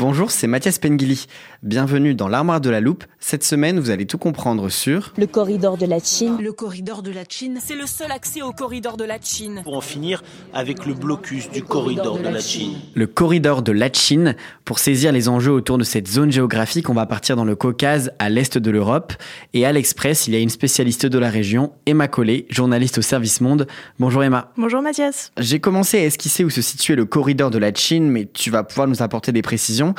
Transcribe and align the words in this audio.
Bonjour, 0.00 0.30
c'est 0.30 0.46
Mathias 0.46 0.78
Pengili. 0.78 1.26
Bienvenue 1.62 2.14
dans 2.14 2.26
l'armoire 2.26 2.62
de 2.62 2.70
la 2.70 2.80
loupe. 2.80 3.04
Cette 3.18 3.44
semaine, 3.44 3.78
vous 3.78 3.90
allez 3.90 4.06
tout 4.06 4.16
comprendre 4.16 4.70
sur 4.70 5.12
Le 5.18 5.26
corridor 5.26 5.76
de 5.76 5.84
la 5.84 5.98
Chine. 5.98 6.38
Le 6.40 6.54
corridor 6.54 7.02
de 7.02 7.10
la 7.10 7.24
Chine, 7.28 7.58
C'est 7.62 7.74
le 7.74 7.84
seul 7.84 8.10
accès 8.10 8.40
au 8.40 8.52
corridor 8.52 8.96
de 8.96 9.04
la 9.04 9.18
Chine. 9.20 9.60
pour 9.62 9.76
en 9.76 9.82
finir 9.82 10.22
avec 10.54 10.86
le 10.86 10.94
blocus 10.94 11.50
du 11.50 11.62
corridor 11.62 12.18
de 12.18 12.30
la 12.30 12.40
Chine. 12.40 12.78
le 12.94 13.06
corridor 13.06 13.60
de 13.60 13.72
Lachin. 13.72 14.36
Pour 14.64 14.78
saisir 14.78 15.12
les 15.12 15.28
enjeux 15.28 15.52
autour 15.52 15.76
de 15.76 15.84
cette 15.84 16.08
zone 16.08 16.32
géographique, 16.32 16.88
on 16.88 16.94
va 16.94 17.04
partir 17.04 17.36
dans 17.36 17.44
le 17.44 17.54
Caucase, 17.54 18.10
à 18.18 18.30
l'est 18.30 18.56
de 18.56 18.70
l'Europe. 18.70 19.12
Et 19.52 19.66
à 19.66 19.72
l'Express, 19.72 20.28
il 20.28 20.32
y 20.32 20.36
a 20.38 20.40
une 20.40 20.48
spécialiste 20.48 21.04
de 21.04 21.18
la 21.18 21.28
région, 21.28 21.72
Emma 21.84 22.08
Collet, 22.08 22.46
journaliste 22.48 22.96
au 22.96 23.02
service 23.02 23.42
Monde. 23.42 23.66
Bonjour 23.98 24.24
Emma. 24.24 24.50
Bonjour 24.56 24.80
Mathias. 24.80 25.30
J'ai 25.36 25.60
commencé 25.60 25.98
à 25.98 26.04
esquisser 26.06 26.42
où 26.42 26.48
se 26.48 26.62
situait 26.62 26.96
le 26.96 27.04
corridor 27.04 27.50
de 27.50 27.58
la 27.58 27.74
Chine, 27.74 28.08
mais 28.08 28.26
tu 28.32 28.48
vas 28.50 28.62
pouvoir 28.62 28.88
nous 28.88 29.02
apporter 29.02 29.30
des 29.32 29.42
précisions. 29.42 29.89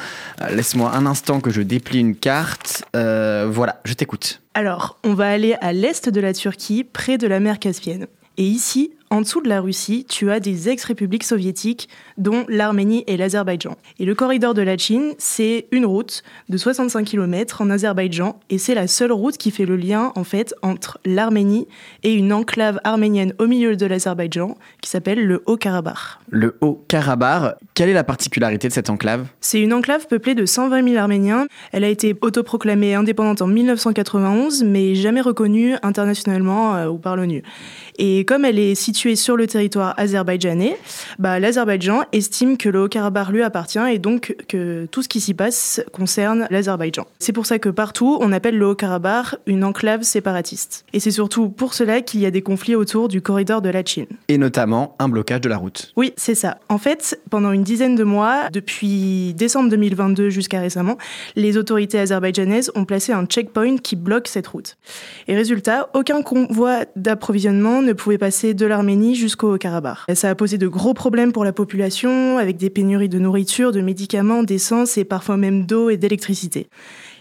Euh, 0.41 0.49
Laisse-moi 0.49 0.91
un 0.93 1.05
instant 1.05 1.39
que 1.39 1.49
je 1.49 1.61
déplie 1.61 1.99
une 1.99 2.15
carte. 2.15 2.83
Euh, 2.95 3.47
voilà, 3.49 3.81
je 3.85 3.93
t'écoute. 3.93 4.41
Alors, 4.53 4.97
on 5.03 5.13
va 5.13 5.29
aller 5.29 5.55
à 5.61 5.73
l'est 5.73 6.09
de 6.09 6.19
la 6.19 6.33
Turquie, 6.33 6.83
près 6.83 7.17
de 7.17 7.27
la 7.27 7.39
mer 7.39 7.59
Caspienne. 7.59 8.07
Et 8.37 8.43
ici, 8.43 8.91
en 9.11 9.19
dessous 9.19 9.41
de 9.41 9.49
la 9.49 9.59
Russie, 9.59 10.05
tu 10.07 10.31
as 10.31 10.39
des 10.39 10.69
ex-républiques 10.69 11.25
soviétiques, 11.25 11.89
dont 12.17 12.45
l'Arménie 12.47 13.03
et 13.07 13.17
l'Azerbaïdjan. 13.17 13.75
Et 13.99 14.05
le 14.05 14.15
corridor 14.15 14.53
de 14.53 14.61
la 14.61 14.77
Chine, 14.77 15.13
c'est 15.17 15.67
une 15.71 15.85
route 15.85 16.23
de 16.47 16.55
65 16.55 17.05
km 17.05 17.61
en 17.61 17.69
Azerbaïdjan, 17.69 18.39
et 18.49 18.57
c'est 18.57 18.73
la 18.73 18.87
seule 18.87 19.11
route 19.11 19.37
qui 19.37 19.51
fait 19.51 19.65
le 19.65 19.75
lien, 19.75 20.13
en 20.15 20.23
fait, 20.23 20.55
entre 20.61 20.97
l'Arménie 21.05 21.67
et 22.03 22.13
une 22.13 22.31
enclave 22.31 22.79
arménienne 22.85 23.33
au 23.37 23.47
milieu 23.47 23.75
de 23.75 23.85
l'Azerbaïdjan, 23.85 24.55
qui 24.81 24.89
s'appelle 24.89 25.27
le 25.27 25.43
Haut-Karabakh. 25.45 25.97
Le 26.29 26.55
Haut-Karabakh, 26.61 27.57
quelle 27.73 27.89
est 27.89 27.93
la 27.93 28.05
particularité 28.05 28.69
de 28.69 28.73
cette 28.73 28.89
enclave? 28.89 29.27
C'est 29.41 29.59
une 29.59 29.73
enclave 29.73 30.07
peuplée 30.07 30.35
de 30.35 30.45
120 30.45 30.87
000 30.87 30.95
Arméniens. 30.95 31.47
Elle 31.73 31.83
a 31.83 31.89
été 31.89 32.15
autoproclamée 32.21 32.95
indépendante 32.95 33.41
en 33.41 33.47
1991, 33.47 34.63
mais 34.63 34.95
jamais 34.95 35.19
reconnue 35.19 35.75
internationalement 35.83 36.75
euh, 36.75 36.87
ou 36.87 36.97
par 36.97 37.17
l'ONU. 37.17 37.43
Et 37.97 38.23
comme 38.23 38.45
elle 38.45 38.57
est 38.57 38.75
située 38.75 39.00
sur 39.15 39.35
le 39.35 39.47
territoire 39.47 39.93
azerbaïdjanais, 39.97 40.77
bah, 41.19 41.39
l'Azerbaïdjan 41.39 42.03
estime 42.11 42.57
que 42.57 42.69
le 42.69 42.83
Haut-Karabakh 42.83 43.29
lui 43.29 43.43
appartient 43.43 43.79
et 43.91 43.99
donc 43.99 44.35
que 44.47 44.85
tout 44.85 45.01
ce 45.01 45.09
qui 45.09 45.19
s'y 45.19 45.33
passe 45.33 45.81
concerne 45.91 46.47
l'Azerbaïdjan. 46.49 47.07
C'est 47.19 47.33
pour 47.33 47.45
ça 47.45 47.59
que 47.59 47.69
partout, 47.69 48.17
on 48.21 48.31
appelle 48.31 48.57
le 48.57 48.67
Haut-Karabakh 48.67 49.35
une 49.47 49.63
enclave 49.63 50.03
séparatiste. 50.03 50.85
Et 50.93 50.99
c'est 50.99 51.11
surtout 51.11 51.49
pour 51.49 51.73
cela 51.73 52.01
qu'il 52.01 52.19
y 52.19 52.25
a 52.25 52.31
des 52.31 52.41
conflits 52.41 52.75
autour 52.75 53.07
du 53.07 53.21
corridor 53.21 53.61
de 53.61 53.69
la 53.69 53.83
Chine. 53.83 54.05
Et 54.27 54.37
notamment 54.37 54.95
un 54.99 55.09
blocage 55.09 55.41
de 55.41 55.49
la 55.49 55.57
route. 55.57 55.91
Oui, 55.95 56.13
c'est 56.17 56.35
ça. 56.35 56.59
En 56.69 56.77
fait, 56.77 57.19
pendant 57.29 57.51
une 57.51 57.63
dizaine 57.63 57.95
de 57.95 58.03
mois, 58.03 58.49
depuis 58.51 59.33
décembre 59.33 59.69
2022 59.69 60.29
jusqu'à 60.29 60.59
récemment, 60.59 60.97
les 61.35 61.57
autorités 61.57 61.99
azerbaïdjanaises 61.99 62.71
ont 62.75 62.85
placé 62.85 63.11
un 63.11 63.25
checkpoint 63.25 63.77
qui 63.77 63.95
bloque 63.95 64.27
cette 64.27 64.47
route. 64.47 64.77
Et 65.27 65.35
résultat, 65.35 65.89
aucun 65.93 66.21
convoi 66.21 66.85
d'approvisionnement 66.95 67.81
ne 67.81 67.93
pouvait 67.93 68.17
passer 68.17 68.53
de 68.53 68.65
jusqu'au 69.13 69.55
Haut-Karabakh. 69.55 69.99
Ça 70.13 70.29
a 70.29 70.35
posé 70.35 70.57
de 70.57 70.67
gros 70.67 70.93
problèmes 70.93 71.31
pour 71.31 71.45
la 71.45 71.53
population, 71.53 72.37
avec 72.37 72.57
des 72.57 72.69
pénuries 72.69 73.09
de 73.09 73.19
nourriture, 73.19 73.71
de 73.71 73.81
médicaments, 73.81 74.43
d'essence 74.43 74.97
et 74.97 75.05
parfois 75.05 75.37
même 75.37 75.65
d'eau 75.65 75.89
et 75.89 75.97
d'électricité. 75.97 76.67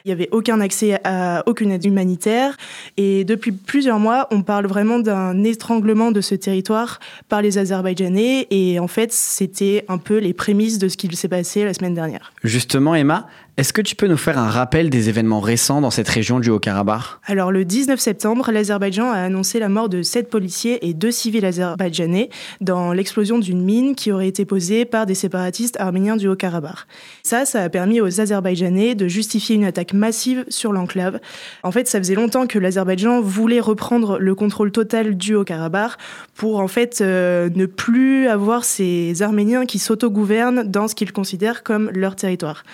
Il 0.05 0.09
n'y 0.09 0.13
avait 0.13 0.29
aucun 0.33 0.61
accès 0.61 0.99
à 1.05 1.43
aucune 1.47 1.71
aide 1.73 1.85
humanitaire. 1.85 2.57
Et 2.97 3.25
depuis 3.25 3.53
plusieurs 3.53 3.99
mois, 3.99 4.29
on 4.31 4.43
parle 4.43 4.67
vraiment 4.67 4.99
d'un 4.99 5.45
étranglement 5.45 6.11
de 6.11 6.21
ce 6.21 6.35
territoire 6.35 7.01
par 7.29 7.43
les 7.43 7.59
Azerbaïdjanais. 7.59 8.47
Et 8.51 8.81
en 8.81 8.89
fait, 8.89 9.13
c'était 9.13 9.85
un 9.89 9.99
peu 9.99 10.19
les 10.19 10.33
prémices 10.33 10.79
de 10.79 10.89
ce 10.89 10.97
qui 10.97 11.15
s'est 11.15 11.29
passé 11.29 11.65
la 11.65 11.75
semaine 11.75 11.95
dernière. 11.95 12.33
Justement, 12.43 12.95
Emma, 12.95 13.27
est-ce 13.57 13.73
que 13.73 13.83
tu 13.83 13.95
peux 13.95 14.07
nous 14.07 14.17
faire 14.17 14.39
un 14.39 14.49
rappel 14.49 14.91
des 14.91 15.09
événements 15.09 15.41
récents 15.41 15.81
dans 15.81 15.91
cette 15.91 16.09
région 16.09 16.41
du 16.41 16.51
Haut-Karabakh? 16.51 17.03
Alors, 17.27 17.53
le 17.53 17.65
19 17.65 18.01
septembre, 18.01 18.51
l'Azerbaïdjan 18.53 19.11
a 19.11 19.19
annoncé 19.19 19.59
la 19.59 19.69
mort 19.69 19.89
de 19.89 20.03
sept 20.03 20.31
policiers 20.31 20.89
et 20.89 20.95
deux 20.95 21.11
civils 21.11 21.45
azerbaïdjanais 21.45 22.31
dans 22.61 22.93
l'explosion 22.93 23.39
d'une 23.39 23.63
mine 23.63 23.95
qui 23.95 24.13
aurait 24.13 24.29
été 24.29 24.45
posée 24.45 24.85
par 24.85 25.05
des 25.05 25.15
séparatistes 25.15 25.79
arméniens 25.81 26.17
du 26.17 26.29
Haut-Karabakh. 26.29 26.87
Ça, 27.23 27.45
ça 27.45 27.63
a 27.63 27.69
permis 27.69 28.01
aux 28.01 28.21
Azerbaïdjanais 28.21 28.95
de 28.95 29.09
justifier 29.09 29.57
une 29.57 29.65
attaque 29.65 29.93
massive 29.93 30.45
sur 30.49 30.73
l'enclave. 30.73 31.21
En 31.63 31.73
fait, 31.73 31.89
ça 31.89 31.99
faisait 31.99 32.15
longtemps 32.15 32.47
que 32.47 32.59
l'Azerbaïdjan 32.59 33.21
voulait 33.21 33.61
reprendre 33.61 34.19
le 34.19 34.35
contrôle 34.35 34.73
total 34.73 35.17
du 35.17 35.35
Haut-Karabakh 35.35 35.93
pour 36.35 36.61
en 36.61 36.69
fait 36.69 37.01
euh, 37.01 37.51
ne 37.55 37.67
plus 37.67 38.29
avoir 38.29 38.65
ces 38.65 39.23
Arméniens 39.23 39.67
qui 39.67 39.79
s'autogouvernent 39.79 40.63
dans 40.65 40.89
ce 40.89 40.95
qu'ils 40.95 41.13
considèrent 41.13 41.63
comme 41.63 41.91
leur 41.95 42.17
territoire. 42.17 42.65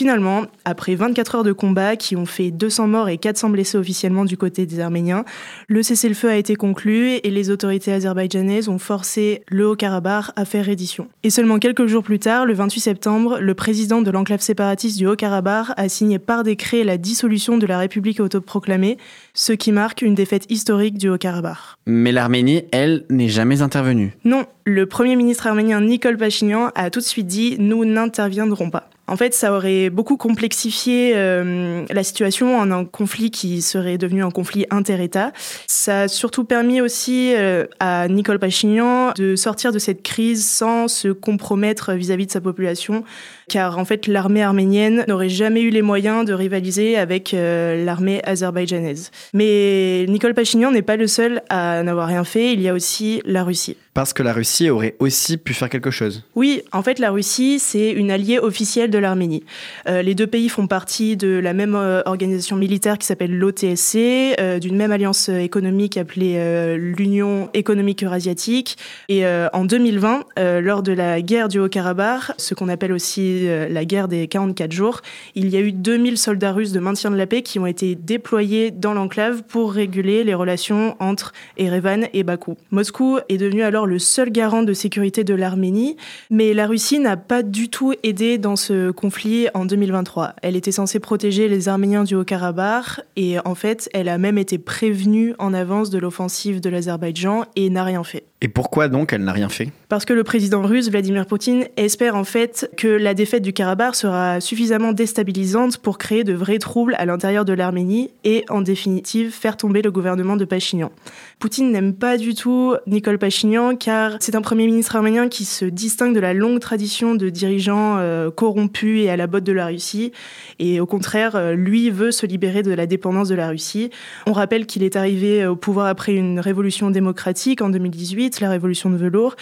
Finalement, 0.00 0.46
après 0.64 0.94
24 0.94 1.34
heures 1.34 1.44
de 1.44 1.52
combat 1.52 1.94
qui 1.94 2.16
ont 2.16 2.24
fait 2.24 2.50
200 2.50 2.86
morts 2.86 3.10
et 3.10 3.18
400 3.18 3.50
blessés 3.50 3.76
officiellement 3.76 4.24
du 4.24 4.38
côté 4.38 4.64
des 4.64 4.80
Arméniens, 4.80 5.26
le 5.68 5.82
cessez-le-feu 5.82 6.30
a 6.30 6.36
été 6.36 6.56
conclu 6.56 7.16
et 7.22 7.30
les 7.30 7.50
autorités 7.50 7.92
azerbaïdjanaises 7.92 8.70
ont 8.70 8.78
forcé 8.78 9.42
le 9.48 9.66
Haut-Karabakh 9.66 10.30
à 10.36 10.46
faire 10.46 10.64
reddition. 10.64 11.08
Et 11.22 11.28
seulement 11.28 11.58
quelques 11.58 11.86
jours 11.86 12.02
plus 12.02 12.18
tard, 12.18 12.46
le 12.46 12.54
28 12.54 12.80
septembre, 12.80 13.40
le 13.40 13.52
président 13.52 14.00
de 14.00 14.10
l'enclave 14.10 14.40
séparatiste 14.40 14.96
du 14.96 15.06
Haut-Karabakh 15.06 15.66
a 15.76 15.90
signé 15.90 16.18
par 16.18 16.44
décret 16.44 16.82
la 16.82 16.96
dissolution 16.96 17.58
de 17.58 17.66
la 17.66 17.78
République 17.78 18.20
autoproclamée, 18.20 18.96
ce 19.34 19.52
qui 19.52 19.70
marque 19.70 20.00
une 20.00 20.14
défaite 20.14 20.46
historique 20.48 20.96
du 20.96 21.10
Haut-Karabakh. 21.10 21.76
Mais 21.84 22.10
l'Arménie, 22.10 22.62
elle, 22.72 23.04
n'est 23.10 23.28
jamais 23.28 23.60
intervenue. 23.60 24.16
Non, 24.24 24.46
le 24.64 24.86
premier 24.86 25.16
ministre 25.16 25.46
arménien 25.46 25.82
Nicole 25.82 26.16
Pachinian 26.16 26.70
a 26.74 26.88
tout 26.88 27.00
de 27.00 27.04
suite 27.04 27.26
dit 27.26 27.56
nous 27.58 27.84
n'interviendrons 27.84 28.70
pas. 28.70 28.88
En 29.10 29.16
fait, 29.16 29.34
ça 29.34 29.52
aurait 29.52 29.90
beaucoup 29.90 30.16
complexifié 30.16 31.14
euh, 31.16 31.84
la 31.90 32.04
situation 32.04 32.56
en 32.56 32.70
un 32.70 32.84
conflit 32.84 33.32
qui 33.32 33.60
serait 33.60 33.98
devenu 33.98 34.22
un 34.22 34.30
conflit 34.30 34.66
inter-État. 34.70 35.32
Ça 35.66 36.02
a 36.02 36.08
surtout 36.08 36.44
permis 36.44 36.80
aussi 36.80 37.34
euh, 37.36 37.66
à 37.80 38.06
Nicole 38.06 38.38
Pachinian 38.38 39.10
de 39.16 39.34
sortir 39.34 39.72
de 39.72 39.80
cette 39.80 40.04
crise 40.04 40.48
sans 40.48 40.86
se 40.86 41.08
compromettre 41.08 41.92
vis-à-vis 41.94 42.26
de 42.26 42.30
sa 42.30 42.40
population 42.40 43.02
car 43.50 43.78
en 43.78 43.84
fait 43.84 44.06
l'armée 44.06 44.42
arménienne 44.42 45.04
n'aurait 45.08 45.28
jamais 45.28 45.60
eu 45.60 45.70
les 45.70 45.82
moyens 45.82 46.24
de 46.24 46.32
rivaliser 46.32 46.96
avec 46.96 47.34
euh, 47.34 47.84
l'armée 47.84 48.22
azerbaïdjanaise. 48.24 49.10
Mais 49.34 50.06
Nicole 50.08 50.34
Pachinian 50.34 50.70
n'est 50.70 50.82
pas 50.82 50.96
le 50.96 51.08
seul 51.08 51.42
à 51.50 51.82
n'avoir 51.82 52.06
rien 52.06 52.24
fait, 52.24 52.52
il 52.52 52.62
y 52.62 52.68
a 52.68 52.74
aussi 52.74 53.20
la 53.24 53.42
Russie. 53.42 53.76
Parce 53.92 54.12
que 54.12 54.22
la 54.22 54.32
Russie 54.32 54.70
aurait 54.70 54.94
aussi 55.00 55.36
pu 55.36 55.52
faire 55.52 55.68
quelque 55.68 55.90
chose. 55.90 56.22
Oui, 56.36 56.62
en 56.70 56.82
fait, 56.82 57.00
la 57.00 57.10
Russie, 57.10 57.58
c'est 57.58 57.90
une 57.90 58.12
alliée 58.12 58.38
officielle 58.38 58.88
de 58.88 58.98
l'Arménie. 58.98 59.42
Euh, 59.88 60.00
les 60.00 60.14
deux 60.14 60.28
pays 60.28 60.48
font 60.48 60.68
partie 60.68 61.16
de 61.16 61.40
la 61.42 61.52
même 61.52 61.74
euh, 61.74 62.00
organisation 62.06 62.54
militaire 62.56 62.98
qui 62.98 63.06
s'appelle 63.06 63.36
l'OTSC, 63.36 64.60
d'une 64.60 64.76
même 64.76 64.92
alliance 64.92 65.28
économique 65.28 65.96
appelée 65.96 66.76
l'Union 66.76 67.50
économique 67.52 68.04
eurasiatique. 68.04 68.78
Et 69.08 69.24
en 69.26 69.64
2020, 69.64 70.24
euh, 70.38 70.60
lors 70.60 70.82
de 70.82 70.92
la 70.92 71.20
guerre 71.20 71.48
du 71.48 71.58
Haut-Karabakh, 71.58 72.32
ce 72.36 72.54
qu'on 72.54 72.68
appelle 72.68 72.92
aussi 72.92 73.39
euh, 73.48 73.68
la 73.68 73.84
guerre 73.84 74.08
des 74.08 74.28
44 74.28 74.72
jours, 74.72 75.00
il 75.34 75.48
y 75.48 75.56
a 75.56 75.60
eu 75.60 75.72
2000 75.72 76.18
soldats 76.18 76.52
russes 76.52 76.72
de 76.72 76.80
maintien 76.80 77.10
de 77.10 77.16
la 77.16 77.26
paix 77.26 77.42
qui 77.42 77.58
ont 77.58 77.66
été 77.66 77.94
déployés 77.94 78.70
dans 78.70 78.94
l'enclave 78.94 79.42
pour 79.42 79.72
réguler 79.72 80.24
les 80.24 80.34
relations 80.34 80.96
entre 81.00 81.32
Erevan 81.56 82.06
et 82.12 82.22
Bakou. 82.22 82.56
Moscou 82.70 83.18
est 83.28 83.38
devenu 83.38 83.62
alors 83.62 83.86
le 83.86 83.98
seul 83.98 84.30
garant 84.30 84.62
de 84.62 84.72
sécurité 84.72 85.24
de 85.24 85.34
l'Arménie, 85.34 85.96
mais 86.30 86.54
la 86.54 86.66
Russie 86.66 86.98
n'a 86.98 87.16
pas 87.16 87.42
du 87.42 87.68
tout 87.68 87.94
aidé 88.02 88.38
dans 88.38 88.56
ce 88.56 88.90
conflit 88.90 89.48
en 89.54 89.64
2023. 89.64 90.34
Elle 90.42 90.56
était 90.56 90.72
censée 90.72 91.00
protéger 91.00 91.48
les 91.48 91.68
Arméniens 91.68 92.04
du 92.04 92.14
Haut-Karabakh 92.14 93.00
et 93.16 93.38
en 93.44 93.54
fait, 93.54 93.88
elle 93.92 94.08
a 94.08 94.18
même 94.18 94.38
été 94.38 94.58
prévenue 94.58 95.34
en 95.38 95.54
avance 95.54 95.90
de 95.90 95.98
l'offensive 95.98 96.60
de 96.60 96.70
l'Azerbaïdjan 96.70 97.44
et 97.56 97.70
n'a 97.70 97.84
rien 97.84 98.04
fait. 98.04 98.29
Et 98.42 98.48
pourquoi 98.48 98.88
donc 98.88 99.12
elle 99.12 99.22
n'a 99.22 99.32
rien 99.32 99.50
fait? 99.50 99.68
Parce 99.90 100.06
que 100.06 100.14
le 100.14 100.24
président 100.24 100.62
russe 100.62 100.90
Vladimir 100.90 101.26
Poutine 101.26 101.66
espère 101.76 102.16
en 102.16 102.24
fait 102.24 102.70
que 102.78 102.88
la 102.88 103.12
défaite 103.12 103.42
du 103.42 103.52
Karabakh 103.52 103.94
sera 103.94 104.40
suffisamment 104.40 104.92
déstabilisante 104.92 105.76
pour 105.76 105.98
créer 105.98 106.24
de 106.24 106.32
vrais 106.32 106.58
troubles 106.58 106.94
à 106.96 107.04
l'intérieur 107.04 107.44
de 107.44 107.52
l'Arménie 107.52 108.10
et 108.24 108.44
en 108.48 108.62
définitive 108.62 109.30
faire 109.30 109.58
tomber 109.58 109.82
le 109.82 109.90
gouvernement 109.90 110.36
de 110.36 110.46
Pachinian. 110.46 110.90
Poutine 111.38 111.70
n'aime 111.70 111.92
pas 111.92 112.16
du 112.16 112.34
tout 112.34 112.76
Nicole 112.86 113.18
Pachinian 113.18 113.76
car 113.76 114.16
c'est 114.20 114.34
un 114.34 114.40
premier 114.40 114.64
ministre 114.64 114.96
arménien 114.96 115.28
qui 115.28 115.44
se 115.44 115.66
distingue 115.66 116.14
de 116.14 116.20
la 116.20 116.32
longue 116.32 116.60
tradition 116.60 117.14
de 117.14 117.28
dirigeants 117.28 117.98
euh, 117.98 118.30
corrompus 118.30 119.04
et 119.04 119.10
à 119.10 119.18
la 119.18 119.26
botte 119.26 119.44
de 119.44 119.52
la 119.52 119.66
Russie 119.66 120.12
et 120.58 120.80
au 120.80 120.86
contraire 120.86 121.36
euh, 121.36 121.52
lui 121.52 121.90
veut 121.90 122.10
se 122.10 122.24
libérer 122.24 122.62
de 122.62 122.72
la 122.72 122.86
dépendance 122.86 123.28
de 123.28 123.34
la 123.34 123.48
Russie. 123.48 123.90
On 124.26 124.32
rappelle 124.32 124.64
qu'il 124.64 124.82
est 124.82 124.96
arrivé 124.96 125.46
au 125.46 125.56
pouvoir 125.56 125.88
après 125.88 126.14
une 126.14 126.40
révolution 126.40 126.90
démocratique 126.90 127.60
en 127.60 127.68
2018 127.68 128.29
la 128.38 128.50
révolution 128.50 128.90
de 128.90 128.96
velours. 128.96 129.34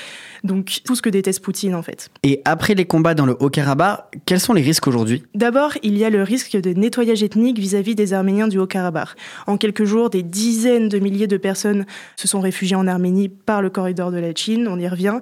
Donc 0.45 0.81
tout 0.85 0.95
ce 0.97 1.03
que 1.03 1.11
déteste 1.11 1.43
Poutine 1.43 1.75
en 1.75 1.83
fait. 1.83 2.09
Et 2.23 2.41
après 2.47 2.75
les 2.75 2.87
combats 2.87 3.15
dans 3.15 3.27
le 3.27 3.37
Haut-Karabakh, 3.39 4.19
quels 4.25 4.41
sont 4.41 4.55
les 4.55 4.63
risques 4.63 4.87
aujourd'hui? 4.87 5.25
D'abord, 5.35 5.73
il 5.83 5.99
y 5.99 6.05
a 6.05 6.11
le 6.11 6.23
risque 6.23 6.57
de 6.57 6.71
nettoyage 6.71 7.23
ethnique 7.23 7.59
vis-à-vis 7.59 7.95
des 7.95 8.15
Arméniens 8.15 8.49
du 8.49 8.59
Haut-Karabakh. 8.59 9.11
En 9.47 9.57
quelques 9.59 9.85
jours, 9.85 10.09
des 10.09 10.23
dizaines 10.23 10.89
de 10.89 10.99
milliers 10.99 11.27
de 11.27 11.37
personnes 11.37 11.85
se 12.17 12.29
sont 12.29 12.41
réfugiées 12.41 12.77
en 12.77 12.87
Arménie 12.87 13.29
par 13.29 13.61
le 13.61 13.71
corridor 13.71 14.11
de 14.11 14.19
la 14.19 14.35
Chine, 14.35 14.69
on 14.69 14.79
y 14.79 14.89
revient. 14.89 15.21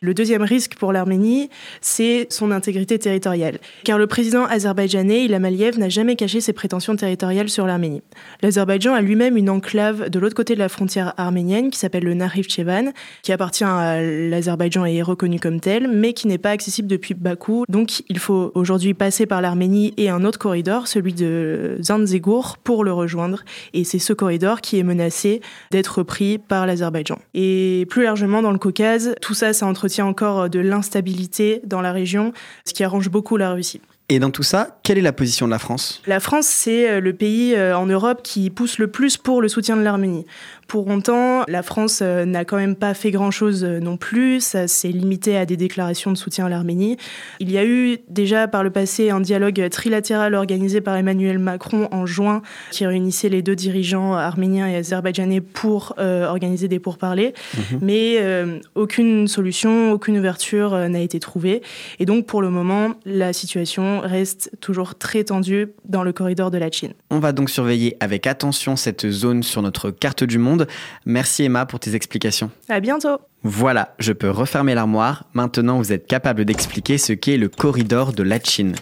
Le 0.00 0.14
deuxième 0.14 0.42
risque 0.42 0.76
pour 0.76 0.92
l'Arménie, 0.92 1.50
c'est 1.80 2.26
son 2.30 2.50
intégrité 2.52 2.98
territoriale. 2.98 3.58
Car 3.84 3.98
le 3.98 4.06
président 4.06 4.44
azerbaïdjanais, 4.44 5.24
Ilham 5.24 5.44
Aliyev, 5.44 5.78
n'a 5.78 5.88
jamais 5.88 6.14
caché 6.14 6.40
ses 6.40 6.52
prétentions 6.52 6.94
territoriales 6.94 7.48
sur 7.48 7.66
l'Arménie. 7.66 8.02
L'Azerbaïdjan 8.42 8.94
a 8.94 9.00
lui-même 9.00 9.36
une 9.36 9.50
enclave 9.50 10.08
de 10.08 10.18
l'autre 10.18 10.36
côté 10.36 10.54
de 10.54 10.60
la 10.60 10.68
frontière 10.68 11.14
arménienne 11.16 11.70
qui 11.70 11.78
s'appelle 11.78 12.04
le 12.04 12.14
Nakhchivan, 12.14 12.92
qui 13.22 13.32
appartient 13.32 13.64
à 13.64 14.00
l'Azerbaïdjan 14.00 14.86
et 14.86 14.96
est 14.96 15.02
reconnu 15.02 15.40
comme 15.40 15.60
tel, 15.60 15.88
mais 15.88 16.12
qui 16.12 16.28
n'est 16.28 16.38
pas 16.38 16.50
accessible 16.50 16.88
depuis 16.88 17.14
Bakou. 17.14 17.64
Donc 17.68 18.02
il 18.08 18.18
faut 18.18 18.52
aujourd'hui 18.54 18.94
passer 18.94 19.26
par 19.26 19.42
l'Arménie 19.42 19.94
et 19.96 20.10
un 20.10 20.24
autre 20.24 20.38
corridor, 20.38 20.86
celui 20.86 21.12
de 21.12 21.78
Zanzegour, 21.82 22.56
pour 22.58 22.84
le 22.84 22.92
rejoindre. 22.92 23.42
Et 23.74 23.82
c'est 23.82 23.98
ce 23.98 24.12
corridor 24.12 24.60
qui 24.60 24.78
est 24.78 24.84
menacé 24.84 25.40
d'être 25.72 26.02
pris 26.04 26.38
par 26.38 26.66
l'Azerbaïdjan. 26.66 27.18
Et 27.34 27.86
plus 27.90 28.04
largement 28.04 28.42
dans 28.42 28.52
le 28.52 28.58
Caucase, 28.58 29.14
tout 29.20 29.34
ça, 29.34 29.52
ça 29.52 29.66
entretient 29.88 30.06
encore 30.06 30.50
de 30.50 30.60
l'instabilité 30.60 31.62
dans 31.64 31.80
la 31.80 31.92
région, 31.92 32.34
ce 32.66 32.74
qui 32.74 32.84
arrange 32.84 33.08
beaucoup 33.08 33.38
la 33.38 33.52
Russie. 33.52 33.80
Et 34.10 34.18
dans 34.18 34.30
tout 34.30 34.42
ça, 34.42 34.78
quelle 34.82 34.98
est 34.98 35.02
la 35.02 35.14
position 35.14 35.46
de 35.46 35.50
la 35.50 35.58
France? 35.58 36.02
La 36.06 36.20
France, 36.20 36.46
c'est 36.46 37.00
le 37.00 37.12
pays 37.14 37.58
en 37.58 37.86
Europe 37.86 38.20
qui 38.22 38.50
pousse 38.50 38.78
le 38.78 38.88
plus 38.88 39.16
pour 39.16 39.40
le 39.40 39.48
soutien 39.48 39.76
de 39.76 39.82
l'Arménie. 39.82 40.26
Pour 40.68 40.86
autant, 40.88 41.44
la 41.48 41.62
France 41.62 42.02
n'a 42.02 42.44
quand 42.44 42.56
même 42.56 42.76
pas 42.76 42.94
fait 42.94 43.10
grand-chose 43.10 43.64
non 43.64 43.96
plus. 43.96 44.40
Ça 44.40 44.68
s'est 44.68 44.88
limité 44.88 45.36
à 45.36 45.46
des 45.46 45.56
déclarations 45.56 46.12
de 46.12 46.16
soutien 46.16 46.46
à 46.46 46.48
l'Arménie. 46.48 46.96
Il 47.40 47.50
y 47.50 47.58
a 47.58 47.64
eu 47.64 47.98
déjà 48.08 48.48
par 48.48 48.62
le 48.62 48.70
passé 48.70 49.10
un 49.10 49.20
dialogue 49.20 49.68
trilatéral 49.70 50.34
organisé 50.34 50.80
par 50.80 50.96
Emmanuel 50.96 51.38
Macron 51.38 51.88
en 51.90 52.06
juin 52.06 52.42
qui 52.70 52.86
réunissait 52.86 53.28
les 53.28 53.42
deux 53.42 53.56
dirigeants 53.56 54.14
arméniens 54.14 54.68
et 54.68 54.76
azerbaïdjanais 54.76 55.40
pour 55.40 55.94
euh, 55.98 56.26
organiser 56.26 56.68
des 56.68 56.78
pourparlers. 56.78 57.34
Mmh. 57.54 57.60
Mais 57.82 58.16
euh, 58.18 58.58
aucune 58.74 59.28
solution, 59.28 59.92
aucune 59.92 60.18
ouverture 60.18 60.74
euh, 60.74 60.88
n'a 60.88 61.00
été 61.00 61.20
trouvée. 61.20 61.62
Et 61.98 62.06
donc 62.06 62.26
pour 62.26 62.42
le 62.42 62.50
moment, 62.50 62.94
la 63.04 63.32
situation 63.32 64.00
reste 64.00 64.50
toujours 64.60 64.96
très 64.96 65.24
tendue 65.24 65.68
dans 65.84 66.02
le 66.02 66.12
corridor 66.12 66.50
de 66.50 66.58
la 66.58 66.70
Chine. 66.70 66.92
On 67.10 67.18
va 67.18 67.32
donc 67.32 67.50
surveiller 67.50 67.96
avec 68.00 68.26
attention 68.26 68.76
cette 68.76 69.08
zone 69.08 69.42
sur 69.42 69.62
notre 69.62 69.90
carte 69.90 70.24
du 70.24 70.38
monde. 70.38 70.57
Merci 71.06 71.44
Emma 71.44 71.66
pour 71.66 71.80
tes 71.80 71.94
explications. 71.94 72.50
À 72.68 72.80
bientôt. 72.80 73.18
Voilà, 73.42 73.94
je 73.98 74.12
peux 74.12 74.30
refermer 74.30 74.74
l'armoire. 74.74 75.24
Maintenant, 75.32 75.78
vous 75.78 75.92
êtes 75.92 76.06
capable 76.06 76.44
d'expliquer 76.44 76.98
ce 76.98 77.12
qu'est 77.12 77.36
le 77.36 77.48
corridor 77.48 78.12
de 78.12 78.22
la 78.22 78.40
Chine. 78.40 78.74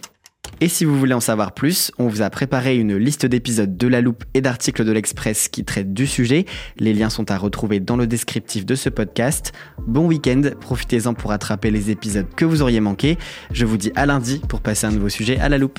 Et 0.60 0.68
si 0.68 0.86
vous 0.86 0.98
voulez 0.98 1.12
en 1.12 1.20
savoir 1.20 1.52
plus, 1.52 1.92
on 1.98 2.08
vous 2.08 2.22
a 2.22 2.30
préparé 2.30 2.78
une 2.78 2.96
liste 2.96 3.26
d'épisodes 3.26 3.76
de 3.76 3.88
La 3.88 4.00
Loupe 4.00 4.24
et 4.32 4.40
d'articles 4.40 4.84
de 4.84 4.92
l'Express 4.92 5.48
qui 5.48 5.64
traitent 5.64 5.92
du 5.92 6.06
sujet. 6.06 6.46
Les 6.78 6.94
liens 6.94 7.10
sont 7.10 7.30
à 7.30 7.36
retrouver 7.36 7.78
dans 7.78 7.96
le 7.96 8.06
descriptif 8.06 8.64
de 8.64 8.74
ce 8.74 8.88
podcast. 8.88 9.52
Bon 9.86 10.06
week-end, 10.06 10.42
profitez-en 10.60 11.12
pour 11.12 11.32
attraper 11.32 11.70
les 11.70 11.90
épisodes 11.90 12.28
que 12.34 12.46
vous 12.46 12.62
auriez 12.62 12.80
manqués. 12.80 13.18
Je 13.50 13.66
vous 13.66 13.76
dis 13.76 13.92
à 13.96 14.06
lundi 14.06 14.40
pour 14.48 14.62
passer 14.62 14.86
un 14.86 14.92
nouveau 14.92 15.10
sujet 15.10 15.38
à 15.38 15.50
La 15.50 15.58
Loupe. 15.58 15.78